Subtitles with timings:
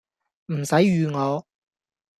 [0.47, 1.45] 唔使預我